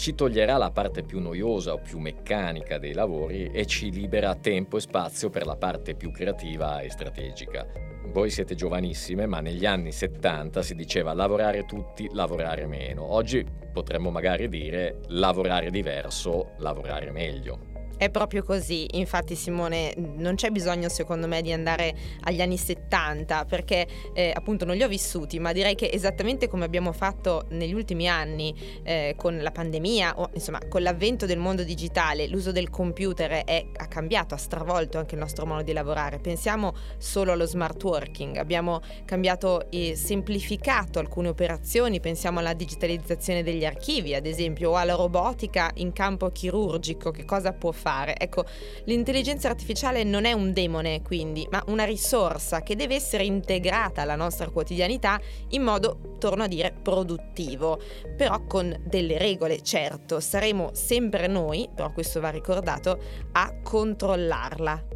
ci 0.01 0.15
toglierà 0.15 0.57
la 0.57 0.71
parte 0.71 1.03
più 1.03 1.19
noiosa 1.19 1.73
o 1.73 1.77
più 1.77 1.99
meccanica 1.99 2.79
dei 2.79 2.93
lavori 2.93 3.51
e 3.51 3.67
ci 3.67 3.91
libera 3.91 4.33
tempo 4.33 4.77
e 4.77 4.79
spazio 4.79 5.29
per 5.29 5.45
la 5.45 5.55
parte 5.55 5.93
più 5.93 6.09
creativa 6.09 6.79
e 6.79 6.89
strategica. 6.89 7.67
Voi 8.07 8.31
siete 8.31 8.55
giovanissime, 8.55 9.27
ma 9.27 9.41
negli 9.41 9.67
anni 9.67 9.91
70 9.91 10.63
si 10.63 10.73
diceva 10.73 11.13
lavorare 11.13 11.65
tutti, 11.65 12.09
lavorare 12.13 12.65
meno. 12.65 13.13
Oggi 13.13 13.45
potremmo 13.71 14.09
magari 14.09 14.49
dire 14.49 15.01
lavorare 15.09 15.69
diverso, 15.69 16.53
lavorare 16.57 17.11
meglio. 17.11 17.70
È 18.01 18.09
proprio 18.09 18.41
così, 18.41 18.97
infatti 18.97 19.35
Simone 19.35 19.93
non 19.95 20.33
c'è 20.33 20.49
bisogno 20.49 20.89
secondo 20.89 21.27
me 21.27 21.43
di 21.43 21.53
andare 21.53 21.93
agli 22.21 22.41
anni 22.41 22.57
70 22.57 23.45
perché 23.45 23.85
eh, 24.15 24.31
appunto 24.33 24.65
non 24.65 24.75
li 24.75 24.81
ho 24.81 24.87
vissuti, 24.87 25.37
ma 25.37 25.51
direi 25.51 25.75
che 25.75 25.87
esattamente 25.93 26.47
come 26.47 26.65
abbiamo 26.65 26.93
fatto 26.93 27.45
negli 27.49 27.73
ultimi 27.73 28.09
anni 28.09 28.55
eh, 28.81 29.13
con 29.15 29.37
la 29.37 29.51
pandemia 29.51 30.19
o 30.19 30.31
insomma 30.33 30.57
con 30.67 30.81
l'avvento 30.81 31.27
del 31.27 31.37
mondo 31.37 31.61
digitale, 31.63 32.25
l'uso 32.25 32.51
del 32.51 32.71
computer 32.71 33.43
è, 33.45 33.67
ha 33.71 33.85
cambiato, 33.85 34.33
ha 34.33 34.39
stravolto 34.39 34.97
anche 34.97 35.13
il 35.13 35.21
nostro 35.21 35.45
modo 35.45 35.61
di 35.61 35.71
lavorare. 35.71 36.17
Pensiamo 36.17 36.73
solo 36.97 37.33
allo 37.33 37.45
smart 37.45 37.83
working, 37.83 38.37
abbiamo 38.37 38.81
cambiato 39.05 39.69
e 39.69 39.95
semplificato 39.95 40.97
alcune 40.97 41.27
operazioni, 41.27 41.99
pensiamo 41.99 42.39
alla 42.39 42.53
digitalizzazione 42.53 43.43
degli 43.43 43.63
archivi 43.63 44.15
ad 44.15 44.25
esempio 44.25 44.71
o 44.71 44.75
alla 44.77 44.95
robotica 44.95 45.69
in 45.75 45.93
campo 45.93 46.31
chirurgico, 46.31 47.11
che 47.11 47.25
cosa 47.25 47.53
può 47.53 47.71
fare? 47.71 47.89
Fare. 47.91 48.15
Ecco, 48.17 48.45
l'intelligenza 48.85 49.49
artificiale 49.49 50.03
non 50.03 50.23
è 50.23 50.31
un 50.31 50.53
demone, 50.53 51.01
quindi, 51.01 51.45
ma 51.51 51.61
una 51.67 51.83
risorsa 51.83 52.61
che 52.61 52.77
deve 52.77 52.95
essere 52.95 53.25
integrata 53.25 54.01
alla 54.01 54.15
nostra 54.15 54.49
quotidianità 54.49 55.19
in 55.49 55.63
modo, 55.63 56.15
torno 56.17 56.43
a 56.43 56.47
dire, 56.47 56.73
produttivo, 56.81 57.81
però 58.15 58.45
con 58.45 58.81
delle 58.85 59.17
regole, 59.17 59.61
certo, 59.61 60.21
saremo 60.21 60.69
sempre 60.73 61.27
noi, 61.27 61.67
però 61.73 61.91
questo 61.91 62.21
va 62.21 62.29
ricordato, 62.29 62.99
a 63.33 63.53
controllarla. 63.61 64.90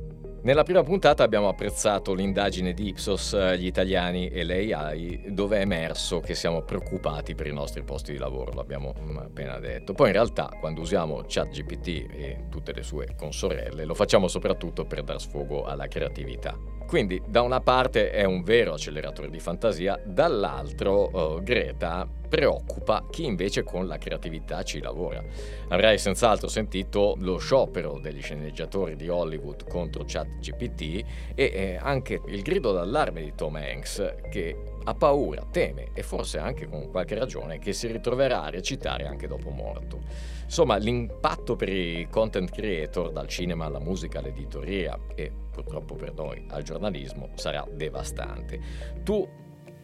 Nella 0.46 0.62
prima 0.62 0.84
puntata 0.84 1.24
abbiamo 1.24 1.48
apprezzato 1.48 2.14
l'indagine 2.14 2.74
di 2.74 2.90
Ipsos, 2.90 3.34
eh, 3.34 3.58
gli 3.58 3.66
italiani 3.66 4.28
e 4.28 4.44
l'AI, 4.44 5.24
dove 5.30 5.58
è 5.58 5.62
emerso 5.62 6.20
che 6.20 6.36
siamo 6.36 6.62
preoccupati 6.62 7.34
per 7.34 7.48
i 7.48 7.52
nostri 7.52 7.82
posti 7.82 8.12
di 8.12 8.20
lavoro, 8.20 8.52
l'abbiamo 8.52 8.94
mm, 8.96 9.18
appena 9.18 9.58
detto. 9.58 9.94
Poi 9.94 10.10
in 10.10 10.14
realtà 10.14 10.56
quando 10.60 10.82
usiamo 10.82 11.24
ChatGPT 11.28 11.88
e 12.12 12.44
tutte 12.52 12.74
le 12.74 12.84
sue 12.84 13.16
consorelle 13.18 13.86
lo 13.86 13.96
facciamo 13.96 14.28
soprattutto 14.28 14.86
per 14.86 15.02
dar 15.02 15.20
sfogo 15.20 15.64
alla 15.64 15.88
creatività. 15.88 16.56
Quindi 16.86 17.20
da 17.28 17.42
una 17.42 17.62
parte 17.62 18.12
è 18.12 18.24
un 18.24 18.44
vero 18.44 18.74
acceleratore 18.74 19.32
di 19.32 19.40
fantasia, 19.40 20.00
dall'altro 20.06 21.38
uh, 21.38 21.42
Greta 21.42 22.08
preoccupa 22.36 23.06
chi 23.10 23.24
invece 23.24 23.64
con 23.64 23.88
la 23.88 23.98
creatività 23.98 24.62
ci 24.62 24.82
lavora. 24.82 25.24
Avrai 25.70 25.98
senz'altro 25.98 26.50
sentito 26.50 27.16
lo 27.20 27.38
sciopero 27.38 27.98
degli 27.98 28.22
sceneggiatori 28.22 28.98
di 28.98 29.08
Hollywood 29.08 29.66
contro 29.70 30.04
ChatGPT 30.06 30.82
e 30.82 31.06
eh, 31.36 31.80
anche 31.82 32.20
il 32.28 32.42
grido 32.42 32.74
d'allarme 32.74 33.22
di 33.24 33.32
Tom 33.36 33.56
Hanks 33.56 34.16
che 34.30 34.54
ha 34.84 34.94
paura, 34.94 35.48
teme 35.50 35.92
e 35.94 36.04
forse 36.04 36.38
anche 36.38 36.68
con 36.68 36.92
qualche 36.92 37.16
ragione 37.16 37.58
che 37.58 37.72
si 37.72 37.88
ritroverà 37.88 38.44
a 38.44 38.50
recitare 38.50 39.06
anche 39.06 39.28
dopo 39.28 39.50
morto. 39.50 40.02
Insomma, 40.44 40.76
l'impatto 40.76 41.56
per 41.56 41.70
i 41.70 42.06
content 42.12 42.52
creator, 42.52 43.14
dal 43.14 43.30
cinema 43.30 43.64
alla 43.64 43.80
musica 43.80 44.20
all'editoria 44.20 45.00
e 45.16 45.32
purtroppo 45.52 45.96
per 45.96 46.14
noi 46.14 46.46
al 46.50 46.64
giornalismo, 46.64 47.30
sarà 47.36 47.66
devastante. 47.72 48.60
Tu 49.06 49.26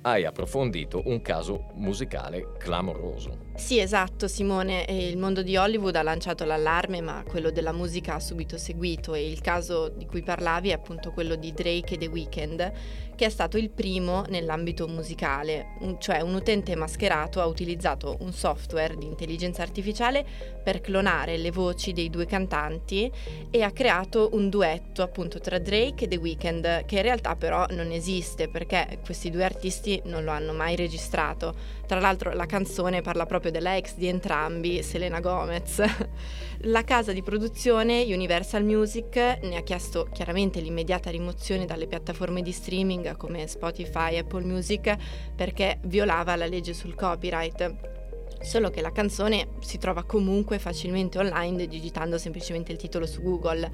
hai 0.03 0.25
approfondito 0.25 1.03
un 1.05 1.21
caso 1.21 1.69
musicale 1.75 2.53
clamoroso. 2.57 3.50
Sì, 3.61 3.79
esatto 3.79 4.27
Simone, 4.27 4.85
il 4.89 5.17
mondo 5.17 5.43
di 5.43 5.55
Hollywood 5.55 5.95
ha 5.95 6.01
lanciato 6.01 6.43
l'allarme, 6.43 6.99
ma 6.99 7.23
quello 7.25 7.51
della 7.51 7.71
musica 7.71 8.15
ha 8.15 8.19
subito 8.19 8.57
seguito 8.57 9.13
e 9.13 9.29
il 9.29 9.39
caso 9.39 9.87
di 9.87 10.05
cui 10.07 10.23
parlavi 10.23 10.69
è 10.69 10.73
appunto 10.73 11.11
quello 11.11 11.35
di 11.35 11.53
Drake 11.53 11.93
e 11.93 11.97
The 11.97 12.07
Weeknd, 12.07 12.71
che 13.15 13.25
è 13.25 13.29
stato 13.29 13.57
il 13.57 13.69
primo 13.69 14.25
nell'ambito 14.27 14.87
musicale, 14.87 15.77
cioè 15.99 16.19
un 16.21 16.33
utente 16.33 16.75
mascherato 16.75 17.39
ha 17.39 17.45
utilizzato 17.45 18.17
un 18.21 18.33
software 18.33 18.97
di 18.97 19.05
intelligenza 19.05 19.61
artificiale 19.61 20.25
per 20.61 20.81
clonare 20.81 21.37
le 21.37 21.51
voci 21.51 21.93
dei 21.93 22.09
due 22.09 22.25
cantanti 22.25 23.09
e 23.51 23.61
ha 23.61 23.71
creato 23.71 24.31
un 24.33 24.49
duetto 24.49 25.01
appunto 25.01 25.39
tra 25.39 25.59
Drake 25.59 26.05
e 26.05 26.07
The 26.09 26.17
Weeknd, 26.17 26.85
che 26.85 26.95
in 26.95 27.03
realtà 27.03 27.35
però 27.35 27.65
non 27.69 27.91
esiste 27.91 28.49
perché 28.49 28.99
questi 29.05 29.29
due 29.29 29.45
artisti 29.45 30.01
non 30.05 30.25
lo 30.25 30.31
hanno 30.31 30.51
mai 30.51 30.75
registrato. 30.75 31.79
Tra 31.91 31.99
l'altro 31.99 32.31
la 32.31 32.45
canzone 32.45 33.01
parla 33.01 33.25
proprio 33.25 33.51
della 33.51 33.75
ex 33.75 33.95
di 33.95 34.07
entrambi, 34.07 34.81
Selena 34.81 35.19
Gomez. 35.19 35.83
La 36.63 36.85
casa 36.85 37.11
di 37.11 37.21
produzione 37.21 38.03
Universal 38.03 38.63
Music 38.63 39.17
ne 39.17 39.57
ha 39.57 39.61
chiesto 39.61 40.07
chiaramente 40.09 40.61
l'immediata 40.61 41.09
rimozione 41.09 41.65
dalle 41.65 41.87
piattaforme 41.87 42.43
di 42.43 42.53
streaming 42.53 43.17
come 43.17 43.45
Spotify 43.45 44.13
e 44.13 44.19
Apple 44.19 44.45
Music 44.45 44.95
perché 45.35 45.79
violava 45.81 46.37
la 46.37 46.45
legge 46.45 46.73
sul 46.73 46.95
copyright. 46.95 48.00
Solo 48.41 48.69
che 48.69 48.81
la 48.81 48.91
canzone 48.91 49.49
si 49.59 49.77
trova 49.77 50.03
comunque 50.03 50.59
facilmente 50.59 51.17
online 51.17 51.67
digitando 51.67 52.17
semplicemente 52.17 52.71
il 52.71 52.77
titolo 52.77 53.05
su 53.05 53.21
Google. 53.21 53.69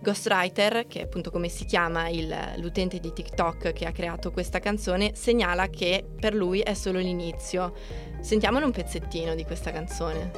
Ghostwriter, 0.00 0.86
che 0.86 1.00
è 1.00 1.02
appunto 1.04 1.30
come 1.30 1.48
si 1.48 1.64
chiama 1.64 2.08
il, 2.08 2.32
l'utente 2.58 3.00
di 3.00 3.12
TikTok 3.12 3.72
che 3.72 3.84
ha 3.84 3.90
creato 3.92 4.30
questa 4.30 4.60
canzone, 4.60 5.12
segnala 5.14 5.68
che 5.68 6.04
per 6.20 6.34
lui 6.34 6.60
è 6.60 6.74
solo 6.74 6.98
l'inizio. 6.98 7.74
Sentiamone 8.20 8.64
un 8.64 8.70
pezzettino 8.70 9.34
di 9.34 9.44
questa 9.44 9.72
canzone. 9.72 10.30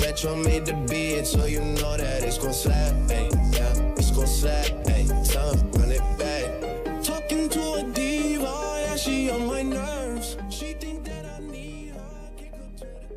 Metro 0.00 0.36
made 0.36 0.64
the 0.64 0.74
beat, 0.88 1.24
so 1.24 1.44
you 1.44 1.60
know 1.60 1.96
that 1.96 2.22
it's 2.22 2.38
gon' 2.38 2.52
slap, 2.52 2.92
ayy, 3.10 3.28
yeah, 3.52 3.94
it's 3.96 4.10
gon' 4.10 4.26
slap, 4.26 4.66
ayy, 4.86 5.06
son, 5.24 5.70
run 5.72 5.90
it 5.92 6.02
back. 6.16 7.02
Talking 7.02 7.48
to 7.50 7.74
a 7.74 7.82
diva, 7.92 8.80
yeah, 8.84 8.96
she 8.96 9.28
on 9.30 9.46
my 9.46 9.57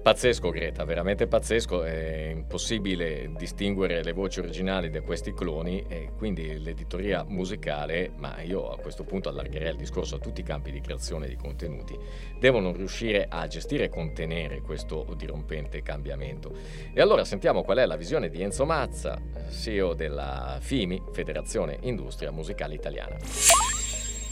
Pazzesco 0.02 0.50
Greta, 0.50 0.84
veramente 0.84 1.28
pazzesco, 1.28 1.84
è 1.84 2.32
impossibile 2.34 3.30
distinguere 3.38 4.04
le 4.04 4.14
voci 4.14 4.40
originali 4.40 4.90
da 4.90 5.02
questi 5.02 5.32
cloni 5.32 5.86
e 5.88 6.10
quindi 6.18 6.58
l'editoria 6.60 7.24
musicale, 7.24 8.12
ma 8.16 8.42
io 8.42 8.72
a 8.72 8.80
questo 8.80 9.04
punto 9.04 9.30
allargherei 9.30 9.70
il 9.70 9.78
discorso 9.78 10.16
a 10.16 10.18
tutti 10.18 10.42
i 10.42 10.44
campi 10.44 10.72
di 10.72 10.82
creazione 10.82 11.28
di 11.28 11.36
contenuti, 11.36 11.96
devono 12.40 12.72
riuscire 12.72 13.28
a 13.30 13.46
gestire 13.46 13.86
e 13.86 13.90
contenere 13.90 14.62
questo 14.62 15.06
dirompente 15.16 15.84
cambiamento. 15.84 16.52
E 16.96 17.00
allora 17.00 17.24
sentiamo 17.24 17.62
qual 17.62 17.78
è 17.78 17.86
la 17.86 17.96
visione 17.96 18.30
di 18.30 18.42
Enzo 18.42 18.66
Mazza, 18.66 19.22
CEO 19.52 19.94
della 19.94 20.58
FIMI, 20.60 21.04
Federazione 21.12 21.78
Industria 21.82 22.32
Musicale 22.32 22.74
Italiana. 22.74 23.81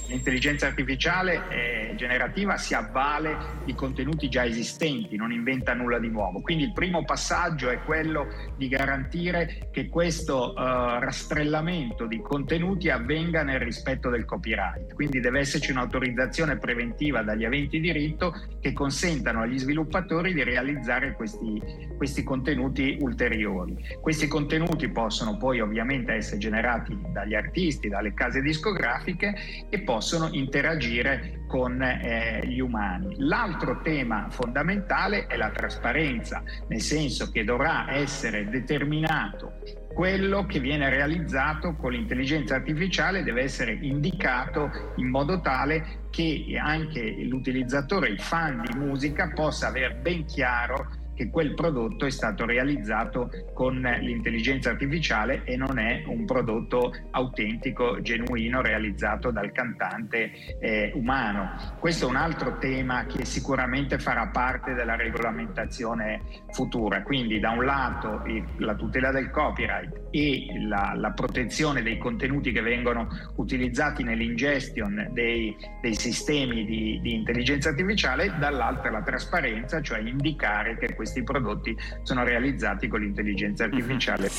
L'intelligenza 0.09 0.65
artificiale 0.65 1.43
eh, 1.49 1.93
generativa 1.95 2.57
si 2.57 2.73
avvale 2.73 3.37
di 3.63 3.75
contenuti 3.75 4.27
già 4.27 4.43
esistenti, 4.43 5.15
non 5.15 5.31
inventa 5.31 5.75
nulla 5.75 5.99
di 5.99 6.09
nuovo. 6.09 6.41
Quindi 6.41 6.63
il 6.63 6.73
primo 6.73 7.05
passaggio 7.05 7.69
è 7.69 7.79
quello 7.83 8.27
di 8.57 8.67
garantire 8.67 9.69
che 9.71 9.87
questo 9.87 10.53
uh, 10.53 10.97
rastrellamento 10.97 12.07
di 12.07 12.19
contenuti 12.21 12.89
avvenga 12.89 13.43
nel 13.43 13.59
rispetto 13.59 14.09
del 14.09 14.25
copyright. 14.25 14.95
Quindi 14.95 15.19
deve 15.19 15.41
esserci 15.41 15.69
un'autorizzazione 15.69 16.57
preventiva 16.57 17.21
dagli 17.21 17.45
aventi 17.45 17.79
diritto 17.79 18.33
che 18.59 18.73
consentano 18.73 19.41
agli 19.41 19.59
sviluppatori 19.59 20.33
di 20.33 20.41
realizzare 20.43 21.13
questi, 21.13 21.61
questi 21.97 22.23
contenuti 22.23 22.97
ulteriori. 22.99 23.77
Questi 24.01 24.27
contenuti 24.27 24.89
possono 24.89 25.37
poi 25.37 25.59
ovviamente 25.59 26.13
essere 26.13 26.39
generati 26.39 26.97
dagli 27.13 27.35
artisti, 27.35 27.89
dalle 27.89 28.15
case 28.15 28.41
discografiche 28.41 29.35
e 29.69 29.81
poi 29.81 29.97
possono 29.99 30.29
interagire 30.31 31.43
con 31.45 31.81
eh, 31.81 32.39
gli 32.47 32.61
umani. 32.61 33.15
L'altro 33.17 33.81
tema 33.81 34.27
fondamentale 34.29 35.27
è 35.27 35.35
la 35.35 35.49
trasparenza, 35.49 36.41
nel 36.69 36.79
senso 36.79 37.29
che 37.31 37.43
dovrà 37.43 37.91
essere 37.91 38.47
determinato 38.47 39.51
quello 39.93 40.45
che 40.45 40.61
viene 40.61 40.89
realizzato 40.89 41.75
con 41.75 41.91
l'intelligenza 41.91 42.55
artificiale 42.55 43.23
deve 43.23 43.41
essere 43.41 43.73
indicato 43.73 44.93
in 44.95 45.09
modo 45.09 45.41
tale 45.41 46.07
che 46.09 46.57
anche 46.57 47.17
l'utilizzatore, 47.23 48.07
il 48.07 48.21
fan 48.21 48.61
di 48.65 48.77
musica, 48.77 49.29
possa 49.35 49.67
aver 49.67 49.97
ben 49.97 50.23
chiaro 50.23 50.98
che 51.19 51.29
quel 51.29 51.53
prodotto 51.53 52.05
è 52.05 52.09
stato 52.09 52.45
realizzato 52.45 53.29
con 53.53 53.81
l'intelligenza 53.81 54.69
artificiale 54.69 55.43
e 55.43 55.57
non 55.57 55.77
è 55.77 56.03
un 56.05 56.23
prodotto 56.23 56.93
autentico, 57.11 57.99
genuino, 57.99 58.61
realizzato 58.61 59.29
dal 59.29 59.51
cantante 59.51 60.31
eh, 60.61 60.93
umano. 60.95 61.75
Questo 61.77 62.05
è 62.05 62.09
un 62.09 62.15
altro 62.15 62.57
tema 62.57 63.05
che 63.05 63.25
sicuramente 63.25 63.99
farà 63.99 64.27
parte 64.27 64.73
della 64.73 64.95
regolamentazione 64.95 66.21
futura. 66.51 67.01
Quindi 67.03 67.41
da 67.41 67.49
un 67.49 67.65
lato 67.65 68.23
la 68.59 68.75
tutela 68.75 69.11
del 69.11 69.29
copyright 69.29 70.07
e 70.11 70.45
la, 70.69 70.93
la 70.95 71.11
protezione 71.11 71.81
dei 71.81 71.97
contenuti 71.97 72.53
che 72.53 72.61
vengono 72.61 73.09
utilizzati 73.35 74.03
nell'ingestion 74.03 75.09
dei, 75.11 75.53
dei 75.81 75.95
sistemi 75.95 76.63
di, 76.63 76.99
di 77.01 77.13
intelligenza 77.13 77.69
artificiale, 77.69 78.33
dall'altro 78.39 78.89
la 78.89 79.01
trasparenza, 79.01 79.81
cioè 79.81 79.99
indicare 79.99 80.77
che 80.77 80.95
questi 80.95 81.08
questi 81.09 81.23
prodotti 81.23 81.75
sono 82.03 82.23
realizzati 82.23 82.87
con 82.87 83.01
l'intelligenza 83.01 83.65
mhm. 83.65 83.73
artificiale. 83.73 84.29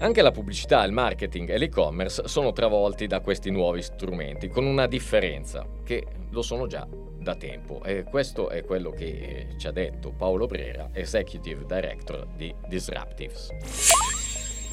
Anche 0.00 0.22
la 0.22 0.32
pubblicità, 0.32 0.84
il 0.84 0.92
marketing 0.92 1.48
e 1.48 1.56
l'e-commerce 1.56 2.28
sono 2.28 2.52
travolti 2.52 3.06
da 3.06 3.20
questi 3.20 3.50
nuovi 3.50 3.80
strumenti, 3.80 4.48
con 4.48 4.66
una 4.66 4.86
differenza, 4.86 5.66
che 5.82 6.06
lo 6.30 6.42
sono 6.42 6.66
già 6.66 6.86
da 7.18 7.36
tempo. 7.36 7.82
E 7.84 8.02
questo 8.02 8.50
è 8.50 8.64
quello 8.64 8.90
che 8.90 9.54
ci 9.56 9.66
ha 9.66 9.72
detto 9.72 10.12
Paolo 10.12 10.46
Brera, 10.46 10.90
Executive 10.92 11.64
Director 11.66 12.26
di 12.36 12.54
Disruptives. 12.68 14.13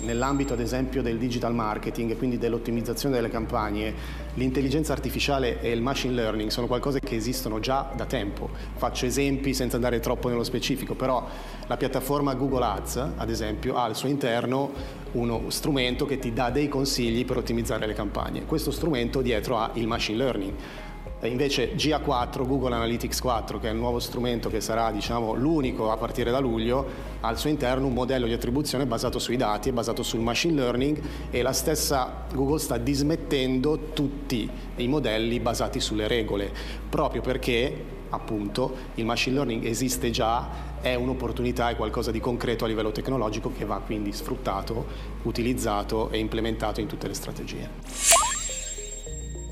Nell'ambito 0.01 0.53
ad 0.53 0.59
esempio 0.59 1.01
del 1.01 1.17
digital 1.17 1.53
marketing 1.53 2.11
e 2.11 2.17
quindi 2.17 2.37
dell'ottimizzazione 2.37 3.15
delle 3.15 3.29
campagne, 3.29 3.93
l'intelligenza 4.33 4.93
artificiale 4.93 5.61
e 5.61 5.71
il 5.71 5.81
machine 5.81 6.13
learning 6.13 6.49
sono 6.49 6.65
qualcosa 6.67 6.99
che 6.99 7.15
esistono 7.15 7.59
già 7.59 7.91
da 7.95 8.05
tempo. 8.05 8.49
Faccio 8.75 9.05
esempi 9.05 9.53
senza 9.53 9.75
andare 9.75 9.99
troppo 9.99 10.27
nello 10.29 10.43
specifico, 10.43 10.95
però 10.95 11.27
la 11.67 11.77
piattaforma 11.77 12.33
Google 12.33 12.65
Ads, 12.65 12.95
ad 13.15 13.29
esempio, 13.29 13.75
ha 13.75 13.83
al 13.83 13.95
suo 13.95 14.09
interno 14.09 14.71
uno 15.13 15.49
strumento 15.49 16.05
che 16.05 16.17
ti 16.17 16.33
dà 16.33 16.49
dei 16.49 16.67
consigli 16.67 17.23
per 17.23 17.37
ottimizzare 17.37 17.85
le 17.85 17.93
campagne. 17.93 18.45
Questo 18.45 18.71
strumento 18.71 19.21
dietro 19.21 19.57
ha 19.57 19.71
il 19.73 19.85
machine 19.87 20.17
learning 20.17 20.53
Invece 21.23 21.75
GA4, 21.75 22.47
Google 22.47 22.73
Analytics 22.73 23.21
4, 23.21 23.59
che 23.59 23.67
è 23.67 23.71
il 23.71 23.77
nuovo 23.77 23.99
strumento 23.99 24.49
che 24.49 24.59
sarà 24.59 24.91
diciamo, 24.91 25.35
l'unico 25.35 25.91
a 25.91 25.97
partire 25.97 26.31
da 26.31 26.39
luglio, 26.39 26.85
ha 27.19 27.27
al 27.27 27.37
suo 27.37 27.49
interno 27.51 27.85
un 27.85 27.93
modello 27.93 28.25
di 28.25 28.33
attribuzione 28.33 28.87
basato 28.87 29.19
sui 29.19 29.37
dati, 29.37 29.71
basato 29.71 30.01
sul 30.01 30.21
machine 30.21 30.55
learning 30.55 30.99
e 31.29 31.43
la 31.43 31.53
stessa 31.53 32.25
Google 32.33 32.57
sta 32.57 32.77
dismettendo 32.77 33.91
tutti 33.93 34.49
i 34.77 34.87
modelli 34.87 35.39
basati 35.39 35.79
sulle 35.79 36.07
regole, 36.07 36.51
proprio 36.89 37.21
perché 37.21 37.99
appunto 38.09 38.75
il 38.95 39.05
machine 39.05 39.35
learning 39.35 39.63
esiste 39.65 40.09
già, 40.09 40.69
è 40.81 40.95
un'opportunità, 40.95 41.69
è 41.69 41.75
qualcosa 41.75 42.09
di 42.09 42.19
concreto 42.19 42.65
a 42.65 42.67
livello 42.67 42.91
tecnologico 42.91 43.51
che 43.55 43.65
va 43.65 43.79
quindi 43.85 44.11
sfruttato, 44.11 44.85
utilizzato 45.21 46.09
e 46.09 46.17
implementato 46.17 46.81
in 46.81 46.87
tutte 46.87 47.07
le 47.07 47.13
strategie. 47.13 47.69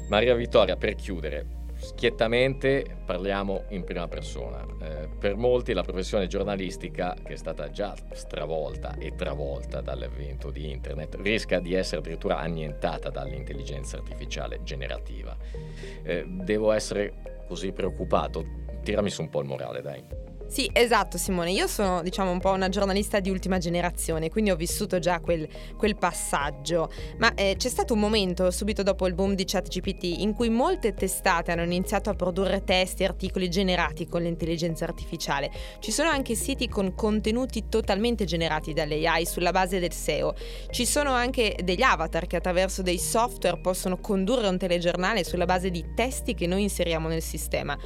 Maria 0.10 0.34
Vittoria, 0.34 0.76
per 0.76 0.96
chiudere, 0.96 1.59
schiettamente 2.00 2.86
parliamo 3.04 3.66
in 3.72 3.84
prima 3.84 4.08
persona. 4.08 4.66
Eh, 4.82 5.10
per 5.20 5.36
molti 5.36 5.74
la 5.74 5.84
professione 5.84 6.28
giornalistica, 6.28 7.14
che 7.22 7.34
è 7.34 7.36
stata 7.36 7.70
già 7.72 7.94
stravolta 8.14 8.96
e 8.98 9.16
travolta 9.16 9.82
dall'avvento 9.82 10.50
di 10.50 10.72
internet, 10.72 11.16
rischia 11.16 11.60
di 11.60 11.74
essere 11.74 11.98
addirittura 11.98 12.40
annientata 12.40 13.10
dall'intelligenza 13.10 13.98
artificiale 13.98 14.64
generativa. 14.64 15.36
Eh, 16.02 16.24
devo 16.26 16.72
essere 16.72 17.42
così 17.46 17.74
preoccupato? 17.74 18.46
Tirami 18.82 19.10
su 19.10 19.24
un 19.24 19.30
po' 19.30 19.42
il 19.42 19.48
morale, 19.48 19.82
dai. 19.82 20.19
Sì, 20.50 20.68
esatto 20.74 21.20
Simone, 21.20 21.52
io 21.52 21.68
sono 21.68 22.02
diciamo 22.02 22.32
un 22.32 22.40
po' 22.40 22.50
una 22.50 22.70
giornalista 22.70 23.20
di 23.20 23.30
ultima 23.30 23.60
generazione, 23.60 24.32
quindi 24.32 24.50
ho 24.50 24.56
vissuto 24.56 24.98
già 24.98 25.20
quel, 25.20 25.48
quel 25.78 25.96
passaggio, 25.96 26.92
ma 27.20 27.36
eh, 27.36 27.54
c'è 27.56 27.70
stato 27.70 27.94
un 27.94 28.00
momento 28.00 28.50
subito 28.50 28.82
dopo 28.82 29.06
il 29.06 29.14
boom 29.14 29.36
di 29.36 29.46
ChatGPT 29.46 30.06
in 30.06 30.34
cui 30.34 30.50
molte 30.50 30.96
testate 30.96 31.52
hanno 31.52 31.62
iniziato 31.62 32.10
a 32.10 32.16
produrre 32.16 32.64
testi 32.64 33.04
e 33.04 33.06
articoli 33.06 33.48
generati 33.48 34.08
con 34.08 34.24
l'intelligenza 34.24 34.86
artificiale. 34.86 35.52
Ci 35.78 35.92
sono 35.92 36.10
anche 36.10 36.34
siti 36.34 36.68
con 36.68 36.96
contenuti 36.96 37.70
totalmente 37.70 38.26
generati 38.26 38.74
dall'AI 38.74 39.28
sulla 39.28 39.52
base 39.52 39.78
del 39.78 39.94
SEO. 39.94 40.34
Ci 40.72 40.88
sono 40.88 41.12
anche 41.12 41.58
degli 41.64 41.84
avatar 41.84 42.26
che 42.26 42.38
attraverso 42.38 42.82
dei 42.82 42.98
software 42.98 43.62
possono 43.62 44.00
condurre 44.00 44.48
un 44.48 44.58
telegiornale 44.58 45.24
sulla 45.24 45.46
base 45.46 45.70
di 45.70 45.94
testi 45.94 46.34
che 46.34 46.48
noi 46.48 46.64
inseriamo 46.64 47.08
nel 47.08 47.22
sistema. 47.22 47.78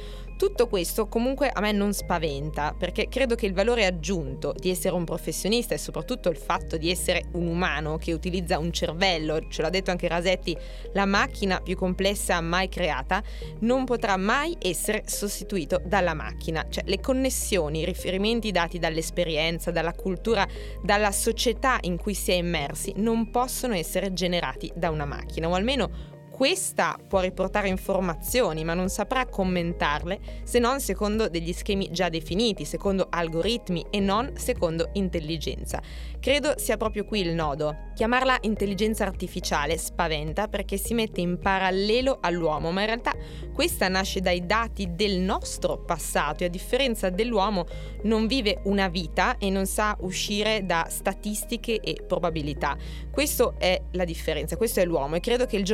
Tutto 0.44 0.68
questo 0.68 1.08
comunque 1.08 1.48
a 1.48 1.58
me 1.62 1.72
non 1.72 1.94
spaventa, 1.94 2.74
perché 2.78 3.08
credo 3.08 3.34
che 3.34 3.46
il 3.46 3.54
valore 3.54 3.86
aggiunto 3.86 4.52
di 4.54 4.68
essere 4.68 4.94
un 4.94 5.04
professionista 5.04 5.72
e 5.72 5.78
soprattutto 5.78 6.28
il 6.28 6.36
fatto 6.36 6.76
di 6.76 6.90
essere 6.90 7.24
un 7.32 7.46
umano 7.46 7.96
che 7.96 8.12
utilizza 8.12 8.58
un 8.58 8.70
cervello, 8.70 9.48
ce 9.48 9.62
l'ha 9.62 9.70
detto 9.70 9.90
anche 9.90 10.06
Rasetti, 10.06 10.54
la 10.92 11.06
macchina 11.06 11.62
più 11.62 11.76
complessa 11.76 12.42
mai 12.42 12.68
creata, 12.68 13.22
non 13.60 13.86
potrà 13.86 14.18
mai 14.18 14.54
essere 14.60 15.04
sostituito 15.06 15.80
dalla 15.82 16.12
macchina. 16.12 16.66
Cioè 16.68 16.84
le 16.88 17.00
connessioni, 17.00 17.80
i 17.80 17.86
riferimenti 17.86 18.50
dati 18.50 18.78
dall'esperienza, 18.78 19.70
dalla 19.70 19.94
cultura, 19.94 20.46
dalla 20.82 21.10
società 21.10 21.78
in 21.80 21.96
cui 21.96 22.12
si 22.12 22.32
è 22.32 22.34
immersi 22.34 22.92
non 22.96 23.30
possono 23.30 23.74
essere 23.74 24.12
generati 24.12 24.70
da 24.74 24.90
una 24.90 25.06
macchina, 25.06 25.48
o 25.48 25.54
almeno 25.54 26.12
questa 26.34 26.98
può 27.06 27.20
riportare 27.20 27.68
informazioni 27.68 28.64
ma 28.64 28.74
non 28.74 28.88
saprà 28.88 29.24
commentarle 29.24 30.18
se 30.42 30.58
non 30.58 30.80
secondo 30.80 31.28
degli 31.28 31.52
schemi 31.52 31.92
già 31.92 32.08
definiti, 32.08 32.64
secondo 32.64 33.06
algoritmi 33.08 33.86
e 33.88 34.00
non 34.00 34.32
secondo 34.34 34.90
intelligenza. 34.94 35.80
Credo 36.18 36.54
sia 36.56 36.76
proprio 36.76 37.04
qui 37.04 37.20
il 37.20 37.34
nodo. 37.34 37.92
Chiamarla 37.94 38.38
intelligenza 38.40 39.04
artificiale 39.04 39.78
spaventa 39.78 40.48
perché 40.48 40.76
si 40.76 40.92
mette 40.94 41.20
in 41.20 41.38
parallelo 41.38 42.18
all'uomo, 42.20 42.72
ma 42.72 42.80
in 42.80 42.86
realtà 42.86 43.14
questa 43.52 43.86
nasce 43.86 44.20
dai 44.20 44.44
dati 44.44 44.94
del 44.94 45.18
nostro 45.18 45.84
passato 45.84 46.42
e 46.42 46.46
a 46.46 46.50
differenza 46.50 47.10
dell'uomo 47.10 47.66
non 48.04 48.26
vive 48.26 48.60
una 48.64 48.88
vita 48.88 49.36
e 49.38 49.50
non 49.50 49.66
sa 49.66 49.96
uscire 50.00 50.66
da 50.66 50.86
statistiche 50.88 51.78
e 51.78 52.02
probabilità. 52.04 52.76
Questa 53.10 53.54
è 53.58 53.80
la 53.92 54.04
differenza, 54.04 54.56
questo 54.56 54.80
è 54.80 54.84
l'uomo 54.84 55.14
e 55.14 55.20
credo 55.20 55.46
che 55.46 55.56
il 55.56 55.64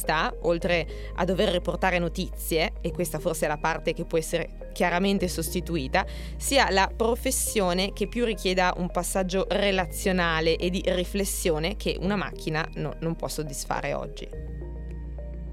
giornalista, 0.00 0.34
oltre 0.42 0.86
a 1.14 1.24
dover 1.24 1.50
riportare 1.50 1.98
notizie, 1.98 2.72
e 2.80 2.90
questa 2.90 3.18
forse 3.18 3.44
è 3.44 3.48
la 3.48 3.58
parte 3.58 3.92
che 3.92 4.04
può 4.04 4.18
essere 4.18 4.70
chiaramente 4.72 5.28
sostituita, 5.28 6.06
sia 6.36 6.70
la 6.70 6.90
professione 6.94 7.92
che 7.92 8.08
più 8.08 8.24
richieda 8.24 8.74
un 8.76 8.90
passaggio 8.90 9.46
relazionale 9.48 10.56
e 10.56 10.70
di 10.70 10.82
riflessione 10.86 11.76
che 11.76 11.96
una 12.00 12.16
macchina 12.16 12.66
no, 12.74 12.94
non 13.00 13.16
può 13.16 13.28
soddisfare 13.28 13.92
oggi. 13.94 14.28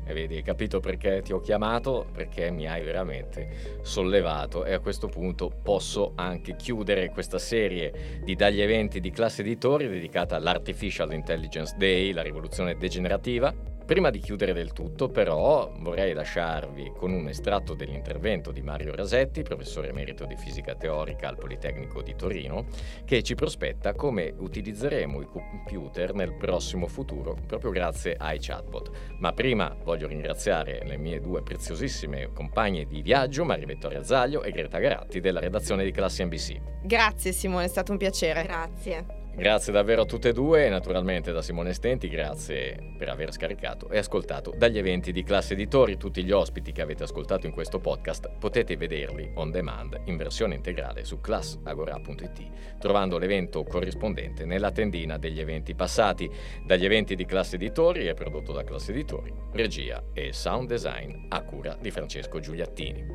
E 0.10 0.13
vedi, 0.13 0.38
hai 0.38 0.42
capito 0.42 0.80
perché 0.80 1.22
ti 1.22 1.34
ho 1.34 1.42
chiamato? 1.42 2.08
Perché 2.13 2.50
mi 2.50 2.66
hai 2.66 2.82
veramente 2.82 3.80
sollevato 3.82 4.63
e 4.63 4.72
a 4.72 4.80
questo 4.80 5.10
punto 5.10 5.51
posso 5.62 6.13
anche 6.16 6.56
chiudere 6.56 7.10
questa 7.10 7.38
serie 7.38 8.22
di 8.24 8.34
Dagli 8.36 8.62
eventi 8.62 9.01
di 9.01 9.12
classe 9.12 9.42
editori 9.42 9.89
dedicata 9.89 10.38
all'Artificial 10.38 11.12
Intelligence 11.12 11.75
Day, 11.77 12.13
la 12.13 12.22
rivoluzione 12.22 12.77
degenerativa 12.77 13.54
Prima 13.88 14.10
di 14.10 14.20
chiudere 14.20 14.51
del 14.51 14.74
tutto, 14.74 15.08
però, 15.08 15.72
vorrei 15.77 16.12
lasciarvi 16.12 16.91
con 16.98 17.13
un 17.13 17.29
estratto 17.29 17.74
dell'intervento 17.74 18.51
di 18.51 18.62
Mario 18.62 18.94
Rasetti, 18.94 19.44
professore 19.44 19.88
emerito 19.88 20.25
di 20.25 20.36
fisica 20.36 20.75
teorica 20.75 21.29
al 21.29 21.38
Politecnico 21.38 22.01
di 22.01 22.13
Torino, 22.13 22.65
che 23.06 23.24
ci 23.24 23.34
prospetta 23.34 23.94
come 23.94 24.34
utilizzeremo 24.38 25.22
i 25.22 25.25
computer 25.25 26.13
nel 26.13 26.34
prossimo 26.34 26.88
futuro, 26.88 27.38
proprio 27.48 27.72
grazie 27.72 28.17
ai 28.17 28.39
chatbot. 28.41 28.91
Ma 29.20 29.32
prima 29.32 29.74
voglio 29.82 30.08
ringraziare 30.08 30.82
le 30.84 30.98
mie 30.98 31.22
due 31.22 31.41
preziosissime 31.41 32.34
compagne 32.34 32.84
di 32.84 33.01
viaggio, 33.01 33.46
Maria 33.46 33.67
Vittoria 33.67 34.03
Zaglio 34.03 34.44
e 34.44 34.51
Greta 34.51 34.79
Garatti, 34.79 35.22
della 35.22 35.39
redazione 35.39 35.86
di 35.86 35.91
Classi 35.91 36.25
NBC. 36.25 36.60
Grazie 36.84 37.32
Simone, 37.32 37.63
è 37.63 37.70
stato 37.70 37.94
un 37.94 37.98
piacere. 37.98 38.44
Grazie. 38.44 39.26
Grazie 39.37 39.71
davvero 39.71 40.01
a 40.01 40.05
tutte 40.05 40.29
e 40.29 40.33
due 40.33 40.65
e 40.65 40.69
naturalmente 40.69 41.31
da 41.31 41.43
Simone 41.43 41.71
Stenti, 41.71 42.09
grazie 42.09 42.95
per 42.97 43.07
aver 43.07 43.31
scaricato 43.31 43.87
e 43.91 44.00
ascoltato 44.00 44.51
dagli 44.57 44.79
eventi 44.79 45.11
di 45.11 45.21
Classe 45.21 45.53
Editori. 45.53 45.95
Tutti 45.95 46.23
gli 46.23 46.31
ospiti 46.31 46.71
che 46.71 46.81
avete 46.81 47.03
ascoltato 47.03 47.45
in 47.45 47.51
questo 47.51 47.77
podcast 47.77 48.31
potete 48.39 48.75
vederli 48.77 49.29
on 49.35 49.51
demand 49.51 50.01
in 50.05 50.17
versione 50.17 50.55
integrale 50.55 51.05
su 51.05 51.21
classagora.it, 51.21 52.79
trovando 52.79 53.19
l'evento 53.19 53.63
corrispondente 53.63 54.43
nella 54.43 54.71
tendina 54.71 55.19
degli 55.19 55.39
eventi 55.39 55.75
passati. 55.75 56.27
Dagli 56.65 56.85
eventi 56.85 57.15
di 57.15 57.25
Classe 57.27 57.57
Editori 57.57 58.07
è 58.07 58.15
prodotto 58.15 58.53
da 58.53 58.63
Classe 58.63 58.89
Editori, 58.89 59.31
regia 59.51 60.03
e 60.13 60.33
sound 60.33 60.67
design 60.67 61.27
a 61.29 61.43
cura 61.43 61.77
di 61.79 61.91
Francesco 61.91 62.39
Giuliattini. 62.39 63.05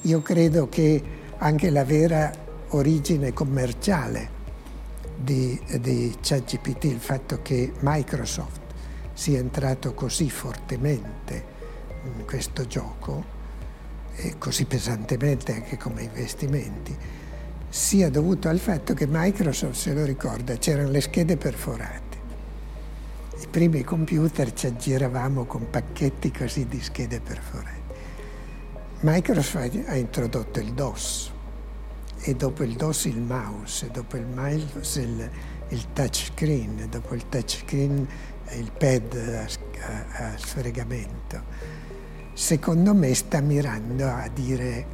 Io 0.00 0.20
credo 0.20 0.68
che 0.68 1.00
anche 1.38 1.70
la 1.70 1.84
vera 1.84 2.32
origine 2.70 3.32
commerciale 3.32 4.33
di, 5.16 5.60
di 5.80 6.16
ChatGPT, 6.20 6.84
il 6.84 7.00
fatto 7.00 7.40
che 7.42 7.72
Microsoft 7.80 8.60
sia 9.12 9.38
entrato 9.38 9.94
così 9.94 10.28
fortemente 10.28 11.52
in 12.04 12.24
questo 12.26 12.66
gioco 12.66 13.32
e 14.16 14.36
così 14.38 14.64
pesantemente 14.64 15.52
anche 15.52 15.76
come 15.76 16.02
investimenti, 16.02 16.96
sia 17.68 18.08
dovuto 18.10 18.48
al 18.48 18.58
fatto 18.58 18.94
che 18.94 19.06
Microsoft, 19.08 19.74
se 19.74 19.92
lo 19.92 20.04
ricorda, 20.04 20.56
c'erano 20.56 20.90
le 20.90 21.00
schede 21.00 21.36
perforate. 21.36 22.02
I 23.40 23.46
primi 23.48 23.82
computer 23.82 24.52
ci 24.52 24.66
aggiravamo 24.66 25.44
con 25.44 25.68
pacchetti 25.70 26.30
così 26.30 26.66
di 26.66 26.80
schede 26.80 27.20
perforate. 27.20 27.82
Microsoft 29.00 29.84
ha 29.86 29.96
introdotto 29.96 30.60
il 30.60 30.72
DOS, 30.72 31.32
e 32.26 32.34
dopo 32.34 32.62
il 32.62 32.74
DOS 32.74 33.04
il 33.04 33.20
mouse, 33.20 33.90
dopo 33.90 34.16
il 34.16 34.24
mouse 34.26 35.00
il, 35.00 35.30
il 35.68 35.92
touchscreen, 35.92 36.88
dopo 36.88 37.14
il 37.14 37.28
touchscreen 37.28 38.08
il 38.52 38.72
pad 38.72 39.14
a, 39.14 39.42
a, 39.42 40.32
a 40.32 40.38
sfregamento. 40.38 41.42
Secondo 42.32 42.94
me 42.94 43.14
sta 43.14 43.40
mirando 43.40 44.08
a 44.08 44.28
dire 44.32 44.86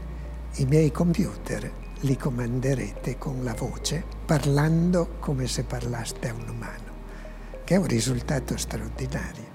i 0.57 0.65
miei 0.65 0.91
computer 0.91 1.71
li 2.01 2.17
comanderete 2.17 3.17
con 3.17 3.45
la 3.45 3.55
voce, 3.55 4.03
parlando 4.27 5.17
come 5.21 5.47
se 5.47 5.63
parlaste 5.63 6.31
a 6.31 6.35
un 6.35 6.49
umano, 6.49 6.93
che 7.63 7.75
è 7.75 7.79
un 7.79 7.87
risultato 7.87 8.57
straordinario. 8.57 9.49